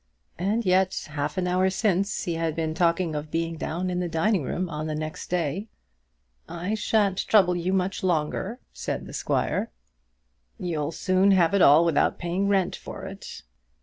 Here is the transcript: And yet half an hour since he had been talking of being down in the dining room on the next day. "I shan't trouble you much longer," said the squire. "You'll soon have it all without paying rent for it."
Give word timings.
And 0.39 0.65
yet 0.65 1.09
half 1.11 1.37
an 1.37 1.47
hour 1.47 1.69
since 1.69 2.23
he 2.23 2.33
had 2.33 2.55
been 2.55 2.73
talking 2.73 3.13
of 3.13 3.29
being 3.29 3.55
down 3.55 3.91
in 3.91 3.99
the 3.99 4.09
dining 4.09 4.41
room 4.41 4.67
on 4.67 4.87
the 4.87 4.95
next 4.95 5.29
day. 5.29 5.67
"I 6.49 6.73
shan't 6.73 7.19
trouble 7.27 7.55
you 7.55 7.71
much 7.71 8.01
longer," 8.03 8.59
said 8.73 9.05
the 9.05 9.13
squire. 9.13 9.69
"You'll 10.57 10.91
soon 10.91 11.29
have 11.33 11.53
it 11.53 11.61
all 11.61 11.85
without 11.85 12.17
paying 12.17 12.47
rent 12.47 12.75
for 12.75 13.05
it." 13.05 13.43